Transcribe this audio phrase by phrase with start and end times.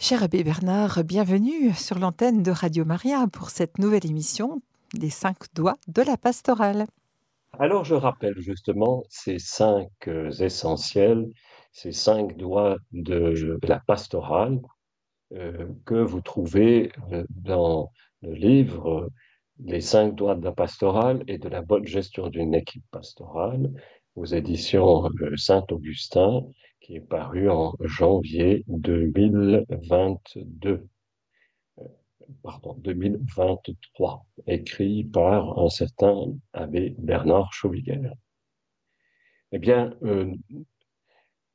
[0.00, 4.62] Cher Abbé Bernard, bienvenue sur l'antenne de Radio Maria pour cette nouvelle émission
[4.94, 6.86] des cinq doigts de la pastorale.
[7.58, 11.26] Alors je rappelle justement ces cinq euh, essentiels,
[11.72, 14.60] ces cinq doigts de la pastorale
[15.32, 17.90] euh, que vous trouvez euh, dans
[18.22, 19.10] le livre
[19.58, 23.72] Les cinq doigts de la pastorale et de la bonne gestion d'une équipe pastorale
[24.14, 26.44] aux éditions Saint-Augustin
[26.88, 30.88] qui est paru en janvier 2022.
[31.78, 31.84] Euh,
[32.42, 38.00] pardon, 2023, écrit par un certain abbé Bernard Chauviguer.
[39.52, 40.32] Eh bien, euh,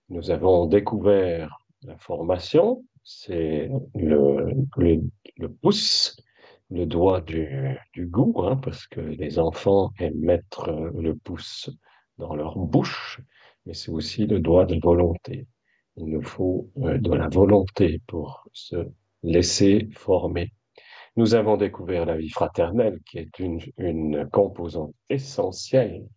[0.09, 6.15] nous avons découvert la formation, c'est le, pouce,
[6.69, 11.71] le doigt du, du goût, hein, parce que les enfants aiment mettre le pouce
[12.19, 13.19] dans leur bouche,
[13.65, 15.47] mais c'est aussi le doigt de volonté.
[15.97, 18.87] Il nous faut euh, de la volonté pour se
[19.21, 20.51] laisser former.
[21.15, 26.07] Nous avons découvert la vie fraternelle, qui est une, composante essentielle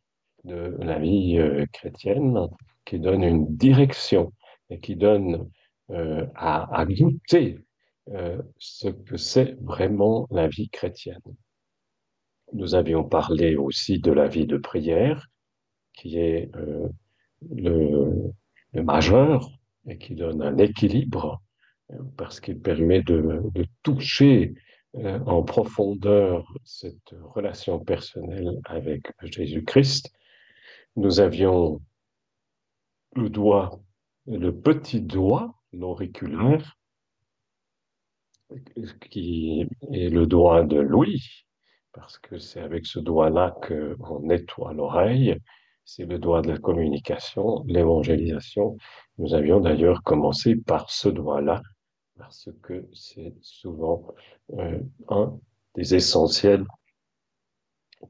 [0.44, 2.48] de la vie euh, chrétienne,
[2.84, 4.32] qui donne une direction
[4.70, 5.48] et qui donne
[5.90, 7.58] euh, à, goûter
[8.58, 11.20] ce que c'est vraiment la vie chrétienne.
[12.52, 15.26] Nous avions parlé aussi de la vie de prière,
[15.92, 16.48] qui est
[17.42, 18.32] le,
[18.74, 19.48] majeur
[19.88, 21.40] et qui donne un équilibre
[21.90, 23.42] euh, parce qu'il permet de,
[23.82, 24.54] toucher
[24.96, 30.12] euh, en profondeur cette relation personnelle avec Jésus-Christ.
[30.96, 31.80] Nous avions
[33.14, 33.80] le doigt,
[34.26, 36.76] le petit doigt l'auriculaire,
[39.10, 41.46] qui est le doigt de Louis,
[41.92, 45.36] parce que c'est avec ce doigt-là qu'on nettoie l'oreille,
[45.86, 48.76] c'est le doigt de la communication, l'évangélisation.
[49.18, 51.62] Nous avions d'ailleurs commencé par ce doigt-là,
[52.18, 54.08] parce que c'est souvent
[54.58, 55.38] euh, un
[55.76, 56.66] des essentiels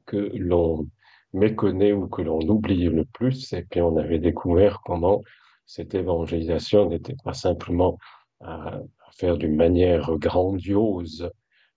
[0.05, 0.89] que l'on
[1.33, 3.53] méconnaît ou que l'on oublie le plus.
[3.53, 5.21] Et puis on avait découvert comment
[5.67, 7.99] cette évangélisation n'était pas simplement
[8.41, 8.79] à,
[9.11, 11.29] faire d'une manière grandiose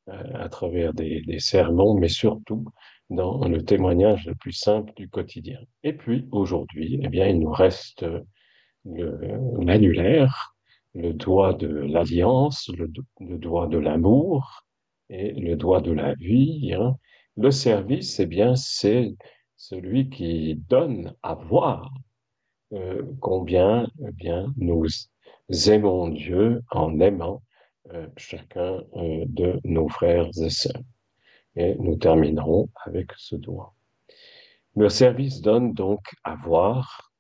[0.08, 2.64] euh, à travers des, des sermons, mais surtout
[3.10, 5.60] dans le témoignage le plus simple du quotidien.
[5.82, 8.06] Et puis aujourd'hui, eh bien, il nous reste
[8.84, 10.54] l'annulaire,
[10.94, 12.88] le, doigt de l'alliance, le,
[13.38, 14.65] doigt de l'amour
[15.09, 16.72] et le doigt de la vie.
[16.72, 16.97] Hein.
[17.37, 19.15] Le service, eh bien, c'est
[19.56, 21.93] celui qui donne à voir
[22.72, 24.87] euh, combien eh bien, nous
[25.66, 27.43] aimons Dieu en aimant
[27.93, 30.82] euh, chacun euh, de nos frères et sœurs.
[31.56, 33.75] Et nous terminerons avec ce doigt.
[34.77, 37.12] Le service donne donc à voir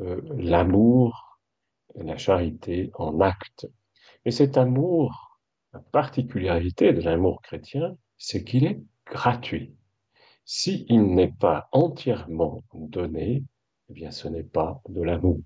[0.00, 1.40] euh, l'amour
[1.94, 3.66] et la charité en acte.
[4.24, 5.40] Et cet amour,
[5.72, 9.74] la particularité de l'amour chrétien, c'est qu'il est gratuit.
[10.44, 13.44] S'il n'est pas entièrement donné,
[13.88, 15.40] eh bien ce n'est pas de l'amour.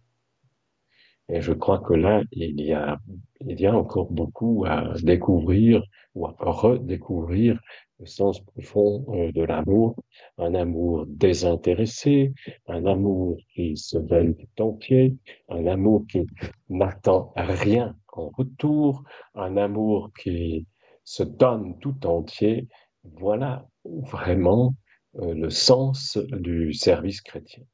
[1.32, 3.00] Et je crois que là, il y a,
[3.40, 5.82] il y a encore beaucoup à découvrir
[6.14, 7.58] ou à redécouvrir
[8.00, 9.96] le sens profond euh, de l'amour,
[10.36, 12.34] un amour désintéressé,
[12.66, 15.16] un amour qui se donne tout entier,
[15.48, 16.26] un amour qui
[16.68, 19.02] n'attend rien en retour,
[19.34, 20.66] un amour qui
[21.04, 22.68] se donne tout entier.
[23.04, 24.74] Voilà vraiment
[25.16, 27.64] euh, le sens du service chrétien.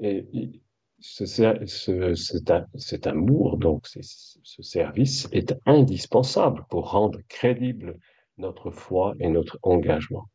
[0.00, 0.26] Et
[1.00, 2.14] ce, ce,
[2.76, 7.98] cet, amour, donc ce service, est indispensable pour rendre crédible
[8.36, 10.28] notre foi et notre engagement.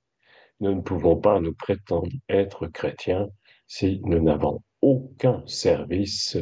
[0.59, 3.27] Nous ne pouvons pas nous prétendre être chrétiens
[3.67, 6.37] si nous n'avons aucun service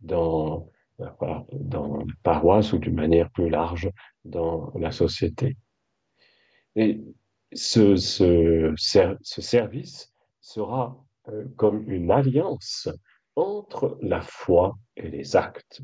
[0.00, 0.68] dans
[0.98, 1.16] la,
[1.52, 3.90] dans la paroisse ou d'une manière plus large
[4.24, 5.56] dans la société.
[6.76, 7.00] Et
[7.52, 12.88] ce, ce, ce service sera euh, comme une alliance
[13.36, 15.82] entre la foi et les actes.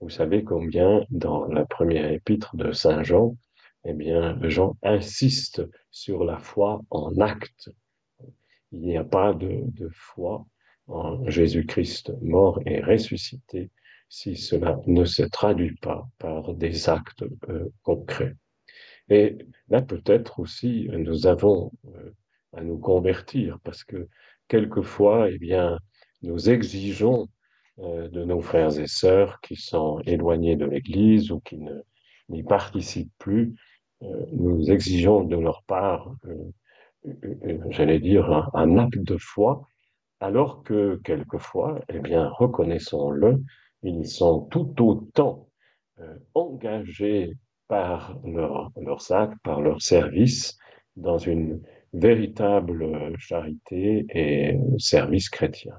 [0.00, 3.36] Vous savez combien dans la première épître de Saint Jean,
[3.84, 7.70] eh bien, Jean insiste sur la foi en acte.
[8.72, 10.46] Il n'y a pas de, de foi
[10.86, 13.70] en Jésus-Christ mort et ressuscité
[14.08, 18.34] si cela ne se traduit pas par des actes euh, concrets.
[19.08, 19.38] Et
[19.68, 22.14] là, peut-être aussi, nous avons euh,
[22.52, 24.08] à nous convertir parce que
[24.48, 25.78] quelquefois, eh bien,
[26.22, 27.28] nous exigeons
[27.78, 31.58] euh, de nos frères et sœurs qui sont éloignés de l'Église ou qui
[32.28, 33.54] n'y participent plus
[34.02, 39.66] euh, nous exigeons de leur part, euh, j'allais dire, un, acte de foi,
[40.20, 43.42] alors que quelquefois, eh bien, reconnaissons-le,
[43.82, 45.48] ils sont tout autant
[46.34, 47.34] engagés
[47.68, 50.56] par leur, leurs actes, par leur service,
[50.96, 51.62] dans une
[51.92, 55.74] véritable charité et service chrétien.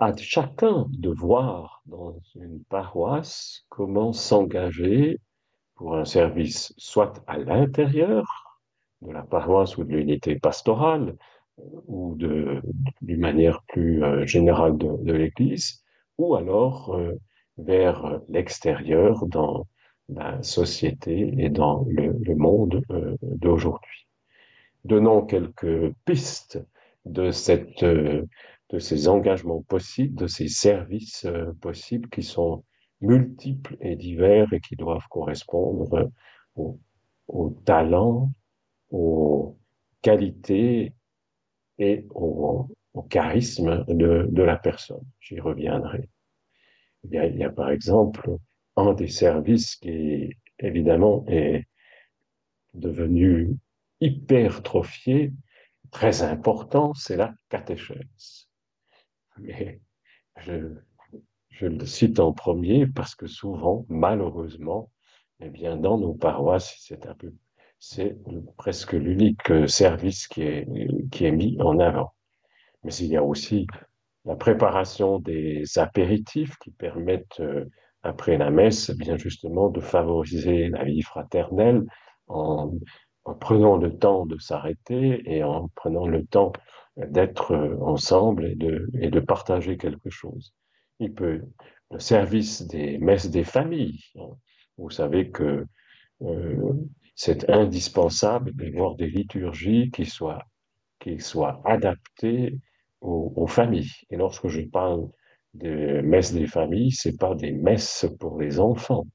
[0.00, 5.18] À chacun de voir dans une paroisse comment s'engager
[5.74, 8.60] pour un service soit à l'intérieur
[9.02, 11.16] de la paroisse ou de l'unité pastorale,
[11.88, 15.82] ou d'une manière plus euh, générale de, l'Église,
[16.16, 17.14] ou alors euh,
[17.56, 19.66] vers l'extérieur dans
[20.08, 24.06] la société et dans le, monde euh, d'aujourd'hui.
[24.84, 26.64] Donnons quelques pistes
[27.04, 27.84] de, cette,
[28.70, 31.26] de ces engagements possibles, de ces services
[31.60, 32.64] possibles qui sont
[33.00, 36.10] multiples et divers et qui doivent correspondre
[36.54, 36.78] aux,
[37.28, 38.32] aux talents,
[38.90, 39.58] aux
[40.02, 40.92] qualités
[41.78, 42.68] et au,
[43.10, 45.06] charisme de, la personne.
[45.20, 46.08] J'y reviendrai.
[47.12, 48.28] Eh il y a par exemple
[48.76, 51.68] un des services qui, évidemment, est
[52.74, 53.56] devenu
[54.00, 55.32] hypertrophié,
[55.92, 58.47] très important, c'est la catéchèse.
[59.40, 59.80] Mais
[60.38, 64.90] je, le cite en premier parce que souvent, malheureusement,
[65.40, 67.32] eh bien, dans nos paroisses, c'est un peu
[67.80, 68.16] c'est
[68.56, 70.66] presque l'unique euh, service qui est,
[71.12, 72.12] qui est mis en avant.
[72.82, 73.66] Mais il y a aussi
[74.24, 77.66] la préparation des apéritifs qui permettent, euh,
[78.02, 81.84] après la messe, bien justement, de favoriser la vie fraternelle
[82.26, 82.72] en
[83.40, 86.52] prenant le temps de s'arrêter et en prenant le temps
[87.06, 90.54] d'être euh, ensemble et de, et de partager quelque chose.
[91.00, 91.42] Il peut,
[91.90, 94.00] le service des messes des familles.
[94.16, 94.30] Hein.
[94.76, 95.66] Vous savez que
[96.22, 96.72] euh,
[97.14, 100.44] c'est indispensable d'avoir des liturgies qui soient,
[101.00, 102.58] qui soient adaptées
[103.00, 103.92] aux, familles.
[104.10, 105.08] Et lorsque je parle
[105.54, 109.06] de messes des familles, c'est pas des messes pour les enfants.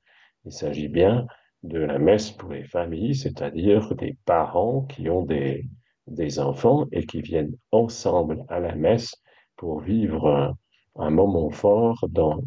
[0.46, 1.28] Il s'agit bien
[1.64, 5.66] de la messe pour les familles, c'est-à-dire des parents qui ont des,
[6.08, 9.16] des enfants et qui viennent ensemble à la messe
[9.56, 10.56] pour vivre
[10.96, 12.42] un, moment fort dans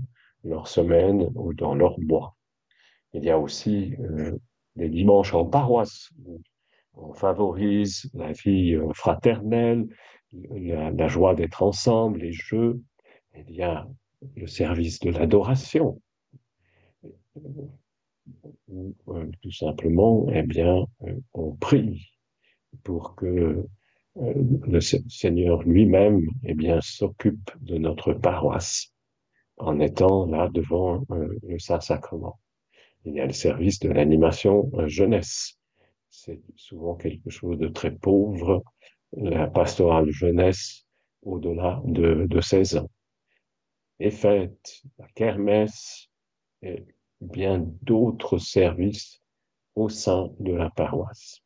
[0.44, 2.37] leur semaine ou dans leur mois.
[3.12, 4.37] Il y a aussi euh,
[4.76, 6.11] les dimanches en paroisse.
[6.94, 9.87] On favorise la vie euh, fraternelle,
[10.32, 12.81] la, joie d'être ensemble, les jeux.
[13.35, 13.88] Il y a
[14.35, 16.00] le service de l'adoration.
[19.09, 22.12] Euh, tout simplement, eh bien, euh, on prie
[22.83, 23.67] pour que
[24.15, 28.93] le Seigneur lui-même, eh bien, s'occupe de notre paroisse
[29.59, 32.39] en étant là devant le Saint-Sacrement.
[33.05, 35.59] Il y a le service de l'animation euh, jeunesse.
[36.11, 38.65] C'est souvent quelque chose de très pauvre,
[39.12, 40.87] la pastorale jeunesse
[41.23, 42.91] au-delà de, de 16 ans.
[44.01, 46.09] Les fêtes, la kermesse
[46.62, 46.85] et
[47.21, 49.23] bien d'autres services
[49.75, 51.43] au sein de la paroisse.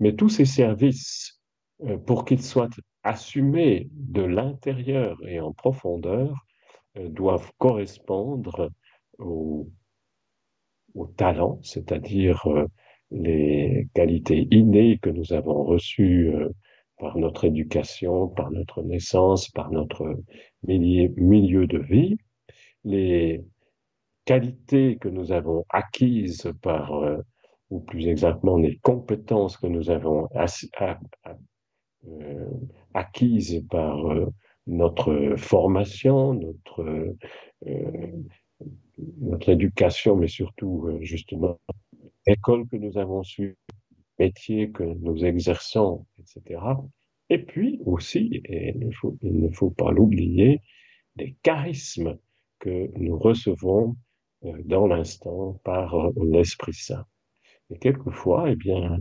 [0.00, 1.40] Mais tous ces services,
[1.82, 2.70] euh, pour qu'ils soient
[3.02, 6.46] assumés de l'intérieur et en profondeur,
[6.96, 8.70] euh, doivent correspondre
[9.18, 9.68] aux
[10.94, 12.66] au talent, c'est-à-dire euh,
[13.10, 16.32] les qualités innées que nous avons reçues
[16.98, 20.16] par notre éducation, par notre naissance, par notre
[20.64, 22.18] milieu de vie,
[22.84, 23.44] les
[24.24, 27.02] qualités que nous avons acquises par,
[27.70, 30.28] ou plus exactement les compétences que nous avons
[32.94, 33.98] acquises par
[34.66, 37.16] notre formation, notre
[39.20, 41.58] notre éducation, mais surtout euh, justement
[42.26, 43.56] l'école que nous avons su,
[44.18, 46.60] métier que nous exerçons, etc.
[47.30, 48.88] Et puis aussi, et il
[49.22, 50.60] ne faut, pas l'oublier,
[51.16, 52.18] les charismes
[52.58, 53.96] que nous recevons
[54.44, 57.06] euh, dans l'instant par euh, l'Esprit Saint.
[57.70, 58.98] Et quelquefois, eh bien,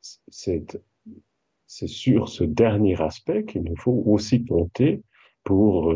[0.00, 5.02] c'est sur ce dernier aspect qu'il nous faut aussi compter
[5.44, 5.94] pour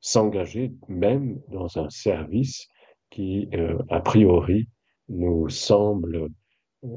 [0.00, 2.68] s'engager même dans un service
[3.10, 4.68] qui, euh, a priori,
[5.08, 6.28] nous semble
[6.84, 6.88] euh,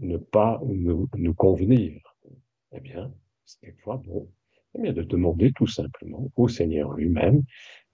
[0.00, 2.00] ne pas nous, nous, convenir.
[2.72, 3.12] Eh bien,
[3.44, 4.30] c'est quelquefois bon,
[4.76, 7.42] eh bien, de demander tout simplement au Seigneur lui-même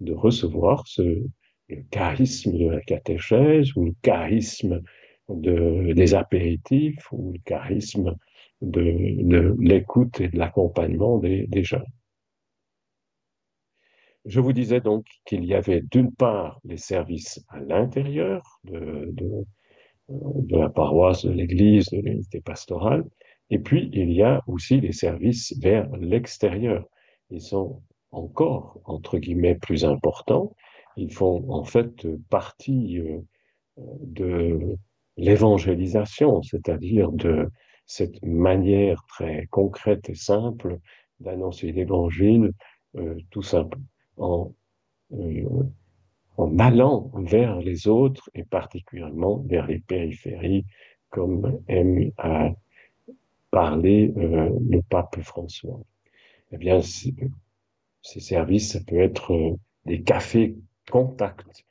[0.00, 1.24] de recevoir ce
[1.68, 4.82] le charisme de la catéchèse ou le charisme
[5.28, 8.16] de, des apéritifs ou le charisme
[8.62, 11.86] de, l'écoute et de l'accompagnement des, des jeunes.
[14.24, 19.12] Je vous disais donc qu'il y avait d'une part les services à l'intérieur de,
[20.08, 23.04] de, la paroisse, de l'église, de l'unité pastorale,
[23.50, 26.84] et puis il y a aussi les services vers l'extérieur.
[27.30, 30.56] Ils sont encore, entre guillemets, plus importants.
[30.96, 32.98] Ils font en fait partie
[33.76, 34.76] de
[35.16, 37.50] l'évangélisation, c'est-à-dire de
[37.86, 40.78] cette manière très concrète et simple
[41.20, 42.52] d'annoncer l'évangile,
[42.96, 43.78] euh, tout simple,
[44.16, 44.52] en,
[45.12, 45.44] euh,
[46.36, 50.64] en allant vers les autres et particulièrement vers les périphéries,
[51.10, 52.50] comme aime à
[53.50, 55.80] parler euh, le pape François.
[56.52, 59.56] Eh bien, ces services, ça peut être
[59.86, 60.56] des cafés
[60.90, 61.64] contacts.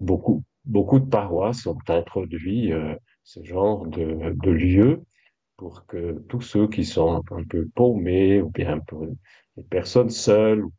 [0.00, 2.72] beaucoup, beaucoup de paroisses ont introduit
[3.24, 5.04] ce genre de, de lieu
[5.60, 10.64] pour que tous ceux qui sont un peu paumés ou bien pour les personnes seules
[10.64, 10.72] ou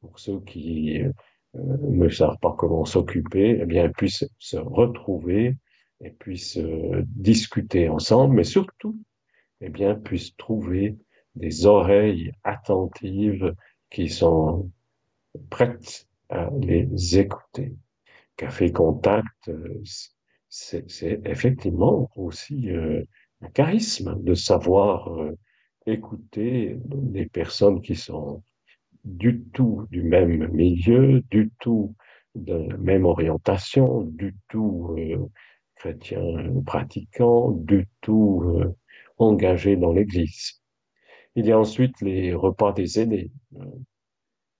[0.00, 1.12] pour, ceux qui euh,
[1.54, 5.58] ne savent pas comment s'occuper, eh bien puissent se retrouver
[6.00, 8.98] et puissent euh, discuter ensemble, mais surtout,
[9.60, 10.96] eh bien puissent trouver
[11.34, 13.54] des oreilles attentives
[13.90, 14.70] qui sont
[15.50, 17.74] prêtes à les écouter.
[18.38, 19.82] Café Contact, euh,
[20.48, 23.02] c'est effectivement aussi euh,
[23.42, 25.36] un charisme de savoir euh,
[25.86, 28.42] écouter des personnes qui sont
[29.04, 31.94] du tout du même milieu, du tout
[32.36, 35.28] de la même orientation, du tout euh,
[35.76, 36.22] chrétien
[36.64, 38.74] pratiquant, du tout euh,
[39.18, 40.62] engagé dans l'Église.
[41.34, 43.32] Il y a ensuite les repas des aînés.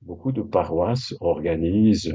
[0.02, 2.12] Beaucoup de paroisses organisent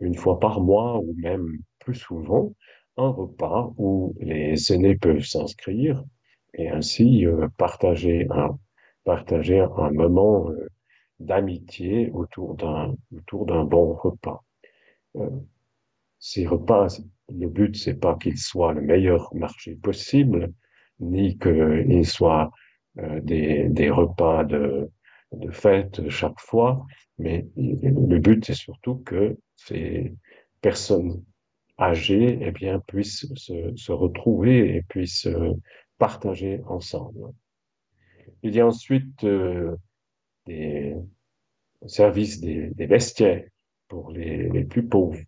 [0.00, 2.52] une fois par mois ou même plus souvent
[2.96, 6.04] un repas où les aînés peuvent s'inscrire
[6.54, 8.58] et ainsi euh, partager un
[9.04, 10.68] partager un moment euh,
[11.20, 14.44] d'amitié autour d'un autour d'un bon repas.
[15.16, 15.30] Euh,
[16.18, 16.88] ces repas,
[17.32, 20.52] le but c'est pas qu'ils soient le meilleur marché possible,
[21.00, 22.50] ni qu'ils soient
[23.22, 24.90] des, des repas de,
[25.32, 26.86] de fête chaque fois,
[27.18, 30.14] mais le but c'est surtout que ces
[30.60, 31.22] personnes
[31.78, 35.52] âgés eh bien, puissent se, se, retrouver et puissent euh,
[35.98, 37.32] partager ensemble.
[38.42, 39.76] Il y a ensuite euh,
[40.46, 40.94] des
[41.86, 43.44] services des, des, vestiaires
[43.88, 45.18] pour les, les plus pauvres.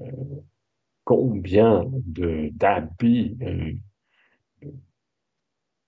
[0.00, 0.10] Euh,
[1.04, 3.72] combien d'habits euh,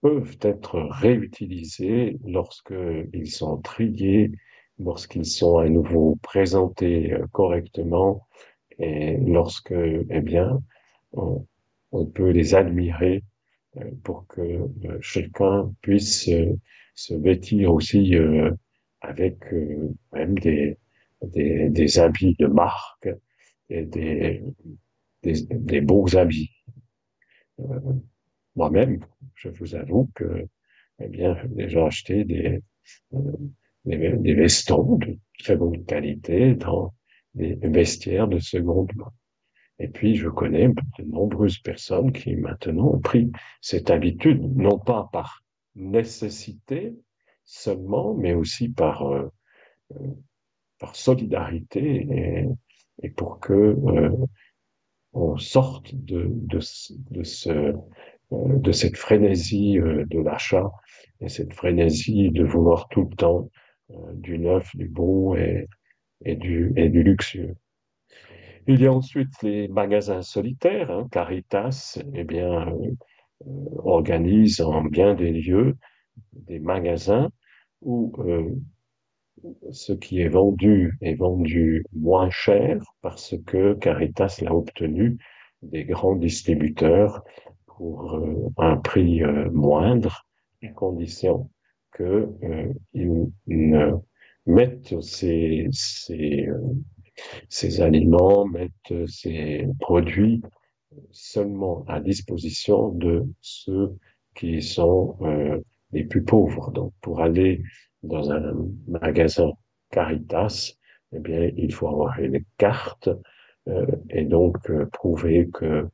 [0.06, 4.30] peuvent être réutilisés lorsqu'ils sont triés,
[4.78, 8.24] lorsqu'ils sont à nouveau présentés euh, correctement
[8.78, 10.62] et lorsque, eh bien,
[11.12, 11.44] on,
[12.14, 13.24] peut les admirer
[13.78, 16.30] euh, pour que euh, chacun puisse
[16.94, 18.14] se vêtir aussi
[19.00, 19.38] avec
[20.12, 20.78] même des,
[21.22, 23.08] des, des, habits de marque
[23.70, 24.44] et des,
[25.24, 26.52] des, des beaux habits.
[28.56, 29.00] Moi-même,
[29.34, 30.48] je vous avoue que,
[30.98, 32.62] eh bien, j'ai déjà acheté des,
[33.84, 36.94] des, des, vestons de très bonne qualité dans
[37.34, 39.12] des vestiaires de seconde main.
[39.78, 45.08] Et puis, je connais de nombreuses personnes qui maintenant ont pris cette habitude, non pas
[45.12, 45.44] par
[45.74, 46.96] nécessité
[47.44, 49.28] seulement, mais aussi par, euh,
[49.92, 50.14] euh
[50.78, 52.06] par solidarité
[53.02, 54.10] et, pour que euh,
[55.14, 56.58] on sorte de, de,
[57.10, 57.72] de, ce, euh,
[58.30, 60.70] de cette frénésie euh, de l'achat
[61.20, 63.50] et cette frénésie de vouloir tout le temps
[64.14, 65.68] du neuf, du beau et,
[66.24, 67.54] du, et luxueux.
[68.66, 70.90] Il y a ensuite les magasins solitaires.
[70.90, 71.06] Hein.
[71.12, 75.76] Caritas eh bien, euh, organise en bien des lieux
[76.32, 77.30] des magasins
[77.82, 78.50] où euh,
[79.70, 85.18] ce qui est vendu est vendu moins cher parce que Caritas l'a obtenu
[85.62, 87.22] des grands distributeurs
[87.76, 90.26] pour euh, un prix euh, moindre,
[90.62, 91.50] à condition
[91.96, 93.92] qu'ils euh, ne
[94.46, 96.48] mettent ces, ces,
[97.48, 100.42] ces aliments, mettent ces produits
[101.10, 103.96] seulement à disposition de ceux
[104.34, 105.60] qui sont euh,
[105.92, 106.70] les plus pauvres.
[106.72, 107.62] Donc, pour aller
[108.02, 108.54] dans un
[108.86, 109.52] magasin
[109.90, 110.72] Caritas,
[111.12, 113.08] eh bien, il faut avoir une carte
[113.68, 115.88] euh, et donc euh, prouver que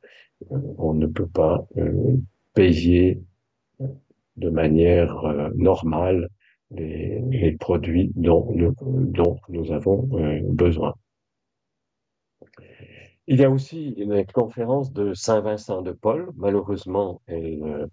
[0.49, 2.17] on ne peut pas euh,
[2.53, 3.21] payer
[4.37, 6.29] de manière normale
[6.75, 8.51] les, produits dont
[9.49, 10.93] nous, avons euh, besoin.
[13.27, 16.31] Il y a aussi une conférence de Saint-Vincent de Paul.
[16.35, 17.87] Malheureusement, elles,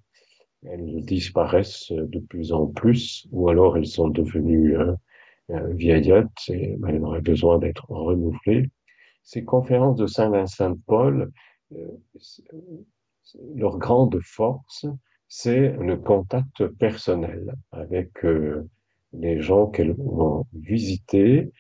[0.67, 4.93] euh, disparaissent de plus en plus, ou alors elles sont devenues euh,
[5.51, 8.71] euh vieillottes et elles auraient besoin d'être renouvelées.
[9.23, 11.31] Ces conférences de Saint-Vincent de Paul,
[13.55, 14.87] leur grande force,
[15.29, 18.69] c'est le contact personnel avec euh,
[19.13, 21.53] les gens qu'elles vont visiter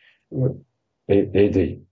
[1.08, 1.82] et aider.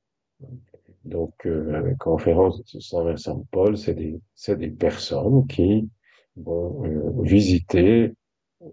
[1.04, 4.20] Donc, la conférence de Saint-Vincent de Paul, c'est des,
[4.56, 5.88] des personnes qui
[6.36, 6.82] vont
[7.22, 8.12] visiter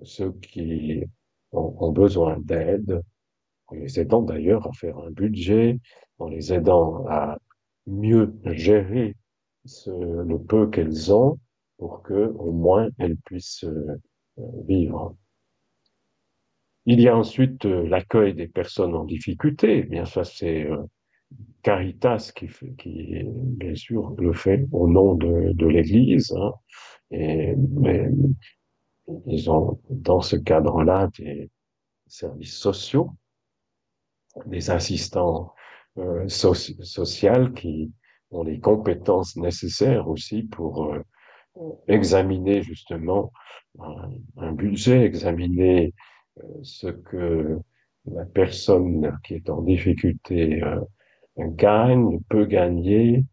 [0.04, 1.04] ceux qui
[1.52, 3.02] ont, besoin d'aide,
[3.68, 5.80] en les aidant d'ailleurs à faire un budget,
[6.20, 7.38] en les aidant à
[7.88, 9.16] mieux gérer
[9.88, 11.40] le peu qu'elles ont
[11.78, 14.00] pour que au moins elles puissent euh,
[14.68, 15.16] vivre.
[16.86, 19.80] Il y a ensuite euh, l'accueil des personnes en difficulté.
[19.80, 20.84] Eh bien, ça, c'est euh,
[21.64, 26.32] Caritas qui, qui, bien sûr, le fait au nom de, de l'Église.
[26.38, 26.54] Hein.
[27.12, 28.10] Et, mais
[29.26, 31.50] ils ont dans ce cadre-là des
[32.08, 33.12] services sociaux,
[34.46, 35.54] des assistants
[35.98, 37.92] euh, sociaux qui
[38.32, 41.02] ont les compétences nécessaires aussi pour euh,
[41.88, 43.32] examiner justement
[44.38, 45.94] un, budget, examiner
[46.40, 47.60] euh, ce que
[48.06, 50.80] la personne qui est en difficulté euh,
[51.38, 53.24] gagne, peut gagner,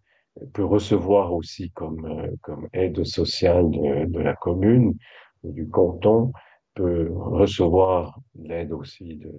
[0.54, 4.96] peut recevoir aussi comme, comme aide sociale de, la commune,
[5.44, 6.32] du canton
[6.74, 9.32] peut recevoir l'aide aussi de,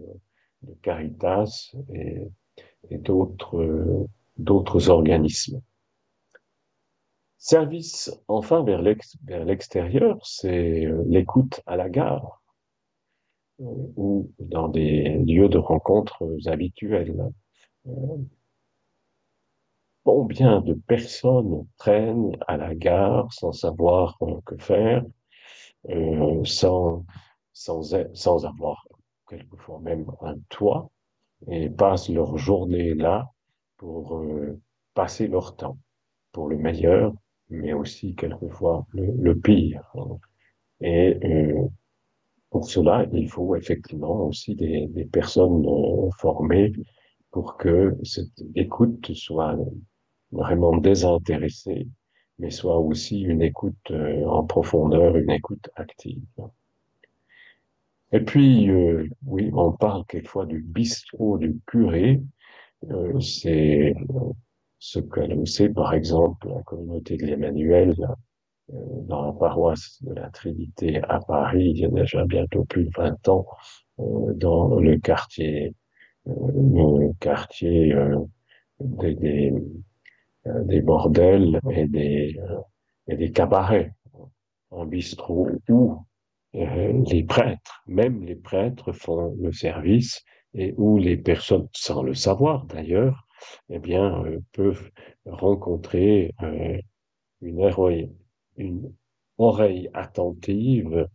[0.81, 5.61] Caritas et d'autres d'autres organismes.
[7.37, 12.41] Service, enfin, vers l'extérieur, c'est euh, l'écoute à la gare
[13.59, 13.65] euh,
[13.97, 17.31] ou dans des lieux de rencontres habituels.
[17.87, 17.91] Euh,
[20.03, 25.03] combien de personnes traînent à la gare sans savoir que faire,
[25.89, 27.05] euh, sans,
[27.53, 28.87] sans avoir
[29.29, 30.89] quelquefois même un toit,
[31.47, 33.29] et passent leur journée là
[33.77, 34.59] pour euh,
[34.93, 35.77] passer leur temps,
[36.31, 37.13] pour le meilleur,
[37.49, 39.91] mais aussi quelquefois le, pire.
[40.81, 41.67] Et euh,
[42.49, 46.73] pour cela, il faut effectivement aussi des, personnes euh, formées
[47.31, 49.57] pour que cette écoute soit
[50.31, 51.87] vraiment désintéressée
[52.39, 56.23] mais soit aussi une écoute en profondeur, une écoute active.
[58.11, 58.69] Et puis,
[59.25, 62.21] oui, on parle quelquefois du bistrot du curé.
[62.91, 63.93] Euh, c'est
[64.79, 67.95] ce que sait, par exemple, la communauté de l'Emmanuel
[68.69, 72.91] dans la paroisse de la Trinité à Paris, il y a déjà bientôt plus de
[72.95, 73.45] 20 ans,
[73.97, 75.73] dans le quartier,
[78.79, 79.53] des,
[80.45, 82.59] des euh, bordels et des, euh,
[83.07, 83.93] et des cabarets,
[84.71, 86.05] un bistrot où
[86.55, 92.13] euh, les prêtres, même les prêtres font le service et où les personnes, sans le
[92.13, 93.27] savoir d'ailleurs,
[93.69, 94.89] eh bien, peuvent
[95.25, 96.33] rencontrer
[97.41, 98.09] une, oreille,
[98.57, 98.93] une
[99.37, 101.07] oreille attentive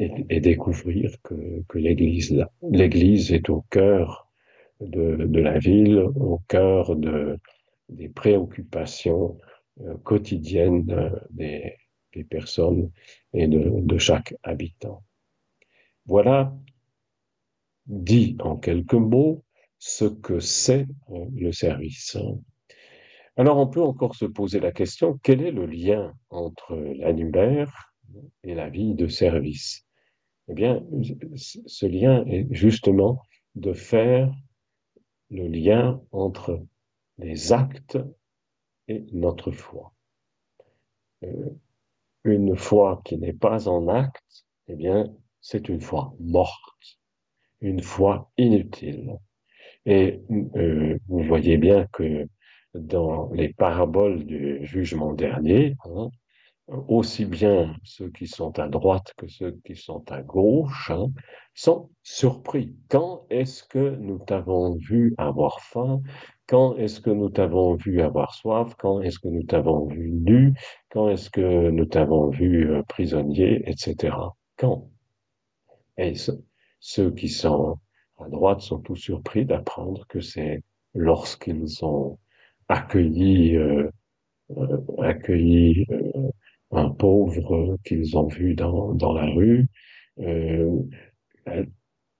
[0.00, 4.28] et, et, découvrir que, l'Église, est au cœur
[4.80, 7.38] de, la ville, au cœur de,
[7.90, 9.38] des préoccupations
[9.82, 11.76] euh, quotidiennes euh, des,
[12.14, 12.90] des, personnes
[13.34, 15.02] et de, de chaque habitant.
[16.06, 16.54] Voilà
[17.90, 19.44] dit en quelques mots
[19.78, 22.16] ce que c'est euh, le service.
[23.36, 27.92] Alors on peut encore se poser la question, quel est le lien entre l'annuaire
[28.44, 29.86] et la vie de service?
[30.48, 30.84] Eh bien,
[31.34, 33.22] ce lien est justement
[33.54, 34.32] de faire
[35.30, 36.64] le lien entre
[37.18, 37.98] les actes
[38.88, 39.92] et notre foi.
[41.22, 41.50] Euh,
[42.24, 46.99] une foi qui n'est pas en acte, eh bien, c'est une foi morte,
[47.60, 49.18] une foi inutile.
[49.86, 50.20] Et
[50.56, 52.26] euh, vous voyez bien que
[52.74, 56.10] dans les paraboles du jugement dernier, hein,
[56.68, 61.08] aussi bien ceux qui sont à droite que ceux qui sont à gauche, hein,
[61.54, 62.76] sont surpris.
[62.88, 66.00] Quand est-ce que nous t'avons vu avoir faim?
[66.46, 68.74] Quand est-ce que nous t'avons vu avoir soif?
[68.78, 70.54] Quand est-ce que nous t'avons vu nu?
[70.90, 74.16] Quand est-ce que nous t'avons vu euh, prisonnier, etc.
[74.56, 74.88] Quand?
[75.96, 76.14] Et
[76.80, 77.78] ceux qui sont
[78.18, 80.62] à droite sont tous surpris d'apprendre que c'est
[80.94, 82.18] lorsqu'ils ont
[82.68, 83.90] accueilli, euh,
[84.56, 85.86] euh, accueilli
[86.72, 89.68] un pauvre qu'ils ont vu dans, dans la rue,
[90.20, 90.82] euh,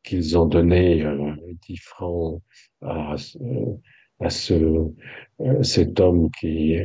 [0.03, 1.35] qu'ils ont donné euh,
[1.69, 2.43] 10 francs
[2.83, 3.15] à,
[4.21, 6.77] à ce, euh, cet homme qui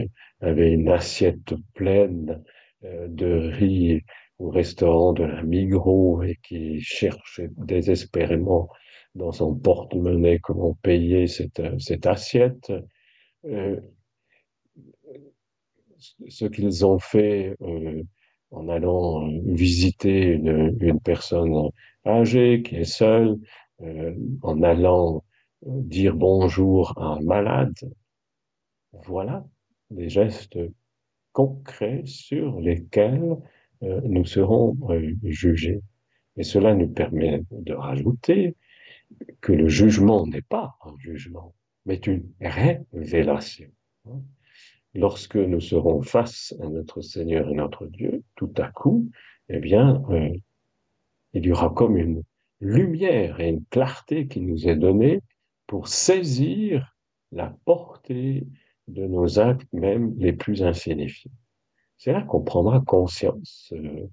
[0.41, 2.43] avait une assiette pleine
[2.83, 4.01] euh, de riz
[4.39, 8.69] au restaurant de la Migros et qui cherchait désespérément
[9.15, 12.71] dans son porte-monnaie comment payer cette, cette assiette.
[13.45, 13.79] Euh,
[16.27, 18.03] ce qu'ils ont fait euh,
[18.51, 21.69] en allant visiter une, une personne
[22.05, 23.37] âgée qui est seule,
[23.81, 25.23] euh, en allant
[25.65, 27.75] dire bonjour à un malade.
[29.05, 29.45] Voilà
[29.91, 30.57] des gestes
[31.33, 33.35] concrets sur lesquels euh,
[33.81, 35.81] nous serons euh, jugés.
[36.37, 38.55] Et cela nous permet de rajouter
[39.41, 41.53] que le jugement n'est pas un jugement,
[41.85, 43.69] mais une révélation.
[44.93, 49.09] Lorsque nous serons face à notre Seigneur et notre Dieu, tout à coup,
[49.49, 50.29] eh bien, euh,
[51.33, 52.23] il y aura comme une
[52.61, 55.21] lumière et une clarté qui nous est donnée
[55.67, 56.95] pour saisir
[57.31, 58.47] la portée
[58.87, 61.31] de nos actes même les plus insignifiants.
[61.97, 64.07] C'est là qu'on prendra conscience euh,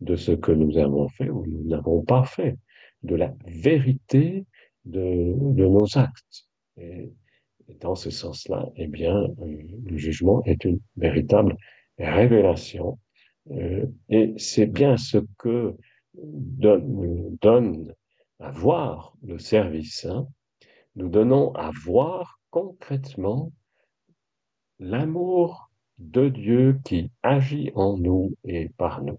[0.00, 2.58] de ce que nous avons fait ou nous n'avons pas fait,
[3.02, 4.46] de la vérité
[4.84, 6.48] de, de nos actes.
[6.76, 7.12] Et,
[7.80, 11.56] dans ce sens-là, eh bien, euh, le jugement est une véritable
[11.98, 12.98] révélation.
[13.50, 15.74] Euh, et c'est bien ce que
[16.14, 17.94] donne, donne
[18.38, 20.04] à voir le service.
[20.04, 20.28] Hein.
[20.94, 23.52] Nous donnons à voir concrètement
[24.78, 25.65] l'amour
[25.98, 29.18] de Dieu qui agit en nous et par nous.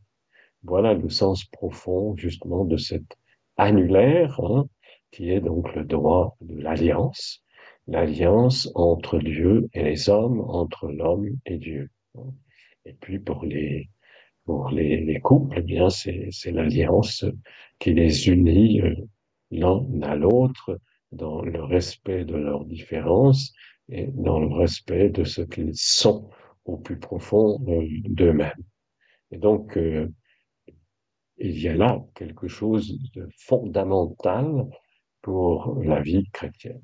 [0.63, 3.18] Voilà le sens profond justement de cet
[3.58, 4.68] annulaire, hein,
[5.12, 7.44] qui est donc le droit de l'alliance,
[7.88, 11.90] l'alliance entre Dieu et les hommes, entre l'homme et Dieu.
[12.86, 13.90] Et puis pour les
[14.46, 17.26] pour les, les couples, eh bien c'est l'alliance
[17.80, 18.96] qui les unit euh,
[19.52, 20.80] l'un à l'autre
[21.12, 23.54] dans le respect de leurs différences
[23.90, 26.30] et dans le respect de ce qu'ils sont
[26.68, 28.64] au plus profond euh, d'eux-mêmes.
[29.32, 30.14] Et donc, euh,
[31.38, 34.66] il y a là quelque chose de fondamental
[35.22, 36.82] pour la vie chrétienne.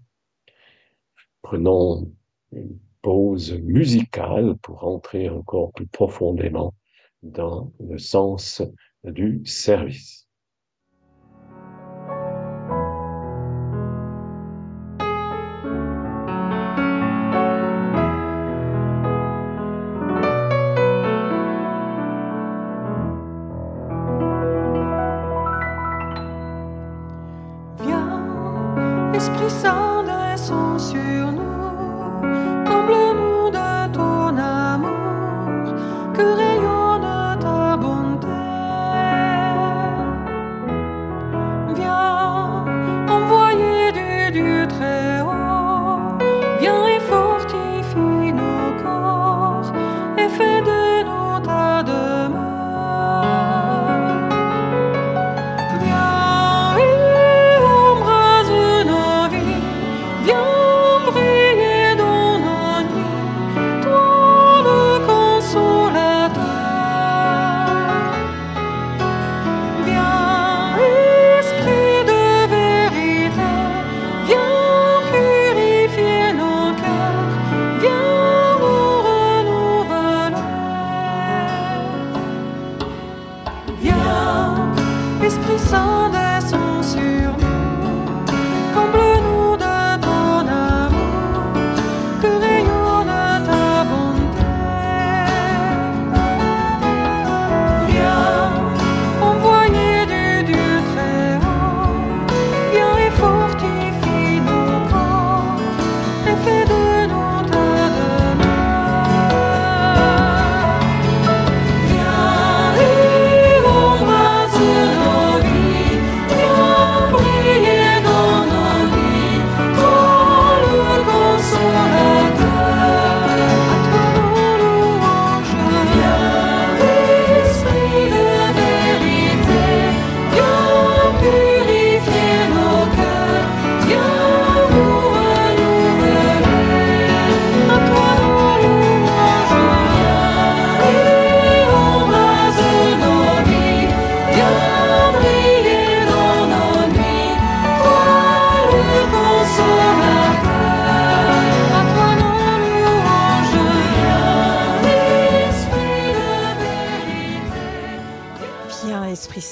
[1.41, 2.12] Prenons
[2.52, 6.74] une pause musicale pour entrer encore plus profondément
[7.22, 8.62] dans le sens
[9.04, 10.22] du service.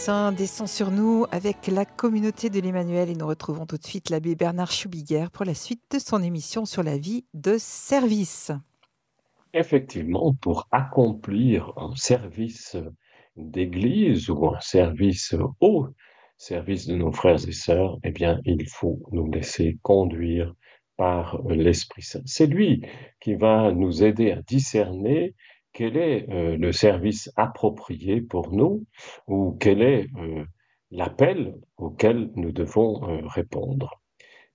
[0.07, 4.33] Descend sur nous avec la communauté de l'Emmanuel et nous retrouvons tout de suite l'abbé
[4.33, 8.51] Bernard Choubiguer pour la suite de son émission sur la vie de service.
[9.53, 12.75] Effectivement, pour accomplir un service
[13.35, 15.89] d'église ou un service au
[16.35, 20.55] service de nos frères et sœurs, eh bien, il faut nous laisser conduire
[20.97, 22.23] par l'Esprit Saint.
[22.25, 22.81] C'est lui
[23.19, 25.35] qui va nous aider à discerner
[25.81, 28.85] quel est le service approprié pour nous
[29.25, 30.09] ou quel est
[30.91, 33.99] l'appel auquel nous devons répondre.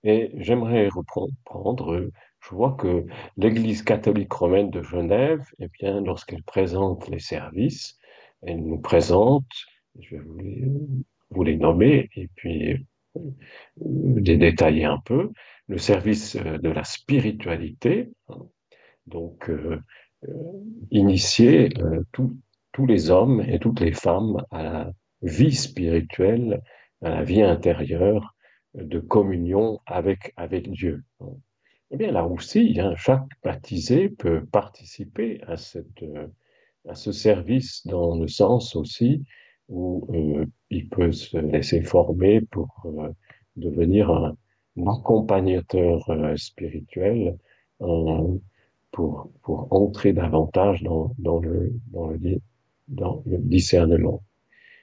[0.04, 7.08] Et j'aimerais reprendre, je vois que l'Église catholique romaine de Genève, eh bien, lorsqu'elle présente
[7.08, 7.98] les services,
[8.42, 9.50] elle nous présente,
[9.98, 10.22] je vais
[11.30, 12.86] vous les, nommer et puis
[13.74, 15.32] les détailler un peu,
[15.66, 18.12] le service de la spiritualité,
[19.06, 19.80] donc euh, euh,
[20.90, 26.62] initier euh, tous les hommes et toutes les femmes à la vie spirituelle,
[27.02, 28.34] à la vie intérieure
[28.74, 30.34] de communion avec,
[30.68, 31.02] Dieu.
[31.90, 38.76] Eh bien, là aussi, hein, chaque baptisé peut participer à ce service dans le sens
[38.76, 39.24] aussi
[39.68, 40.06] où
[40.70, 42.86] il peut se laisser former pour
[43.56, 44.36] devenir un,
[44.86, 46.04] accompagnateur
[46.36, 47.38] spirituel
[48.96, 51.72] pour, entrer davantage dans, le,
[52.88, 54.22] discernement.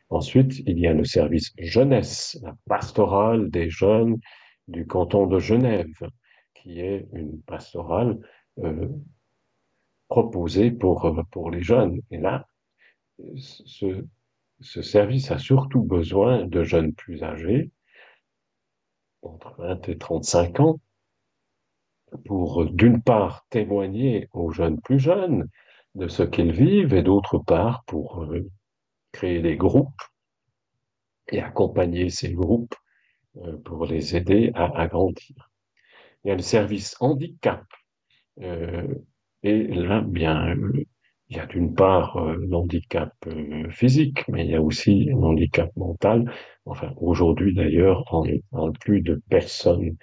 [0.10, 4.20] Ensuite, il y a le service jeunesse, la pastorale des jeunes
[4.68, 5.96] du canton de Genève,
[6.54, 8.20] qui est une pastorale
[8.60, 8.88] euh,
[10.08, 12.00] proposée pour, euh, pour les jeunes.
[12.12, 12.48] Et là,
[13.36, 17.72] ce service a surtout besoin de jeunes plus âgés,
[19.24, 20.80] entre 20 et 35 ans,
[22.26, 25.48] pour d'une part témoigner aux jeunes plus jeunes
[25.96, 28.50] de ce qu'ils vivent et d'autre part pour euh,
[29.12, 30.02] créer des groupes
[31.32, 32.76] et accompagner ces groupes
[33.38, 35.52] euh, pour les aider à, grandir.
[36.24, 37.64] Il y a le service handicap.
[38.42, 38.88] Euh,
[39.44, 40.56] et là, bien,
[41.30, 43.14] il y a d'une part l'handicap
[43.72, 46.32] physique, mais il y a aussi l'handicap mental.
[46.66, 49.98] Enfin, aujourd'hui d'ailleurs, on parle plus de personnes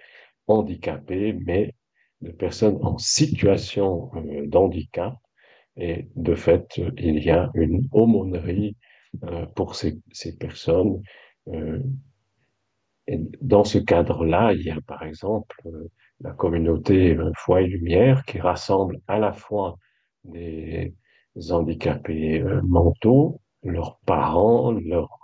[0.46, 1.74] handicapées, mais
[2.20, 5.16] de personnes en situation euh, d'handicap.
[5.76, 8.76] Et de fait, il y a une aumônerie
[9.24, 11.02] euh, pour ces, ces personnes.
[11.48, 11.80] Euh,
[13.40, 15.56] dans ce cadre-là, il y a par exemple
[16.20, 19.78] la communauté Foi et Lumière qui rassemble à la fois
[20.24, 20.94] des
[21.50, 25.18] handicapés mentaux, leurs parents, leurs,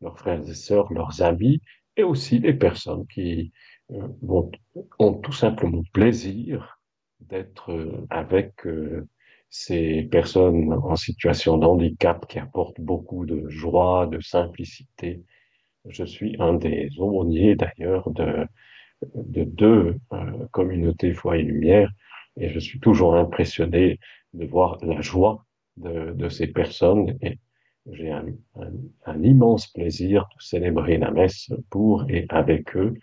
[0.00, 1.60] leurs frères et sœurs, leurs amis,
[1.96, 3.52] et aussi les personnes qui
[4.22, 4.50] vont,
[4.98, 6.80] ont tout simplement plaisir
[7.20, 9.08] d'être euh, avec euh,
[9.48, 15.22] ces personnes en situation de handicap qui apportent beaucoup de joie, de simplicité.
[15.88, 18.46] Je suis un des aumôniers d'ailleurs de,
[19.14, 21.90] de deux euh, communautés Foi et Lumière
[22.36, 23.98] et je suis toujours impressionné
[24.34, 25.44] de voir la joie
[25.76, 27.18] de, ces personnes
[27.92, 32.94] j'ai un, immense plaisir de célébrer la messe pour et avec eux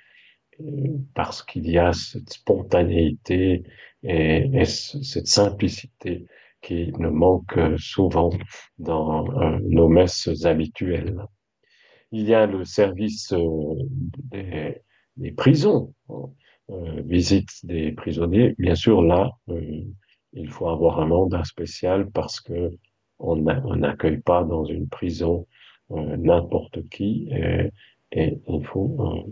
[1.13, 3.63] parce qu'il y a cette spontanéité
[4.03, 6.25] et, cette simplicité
[6.61, 8.29] qui nous manque souvent
[8.77, 11.17] dans euh, nos messes habituelles.
[12.11, 13.75] Il y a le service euh,
[15.17, 15.93] des, prisons,
[16.69, 18.55] euh, visite des prisonniers.
[18.59, 19.31] Bien sûr, là,
[20.33, 22.71] il faut avoir un mandat spécial parce que
[23.23, 25.47] on n'accueille pas dans une prison
[25.89, 27.69] n'importe qui et,
[28.11, 29.25] et, il faut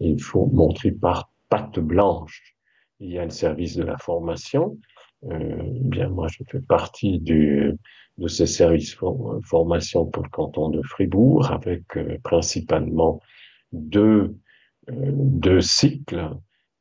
[0.00, 2.56] il faut montrer par patte blanche.
[3.00, 4.78] Il y a le service de la formation.
[5.24, 7.74] Euh, bien, moi, je fais partie du,
[8.18, 13.20] de ces services de formation pour le canton de Fribourg, avec euh, principalement
[13.72, 14.36] deux,
[14.90, 16.30] euh, deux cycles.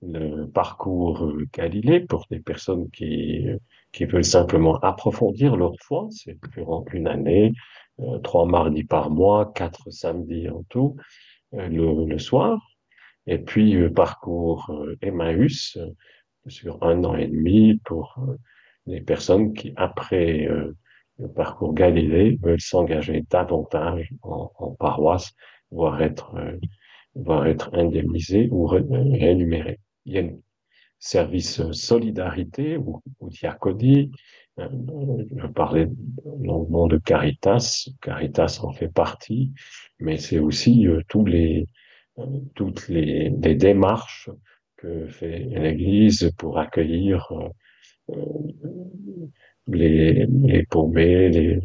[0.07, 3.47] Le parcours Galilée pour des personnes qui,
[3.91, 6.07] qui veulent simplement approfondir leur foi.
[6.11, 7.53] C'est durant une année,
[7.99, 10.97] euh, trois mardis par mois, quatre samedis en tout,
[11.51, 12.59] le, le soir.
[13.27, 15.89] Et puis, le parcours euh, Emmaüs euh,
[16.47, 18.15] sur un an et demi pour
[18.85, 20.47] les euh, personnes qui, après
[21.17, 25.33] le parcours Galilée, veulent s'engager davantage en, paroisse,
[25.71, 26.35] voire être,
[27.15, 29.79] voire être indemnisées ou rémunérées.
[30.05, 30.29] Y a un
[31.05, 34.11] service solidarité ou, ou diaconie.
[34.57, 35.87] Je parlais
[36.41, 37.89] longuement de Caritas.
[38.01, 39.53] Caritas en fait partie,
[39.99, 41.67] mais c'est aussi tous les
[42.55, 44.29] toutes les, les, démarches
[44.77, 47.29] que fait l'Église pour accueillir
[48.09, 48.15] euh,
[49.67, 51.59] les, les paumés, les,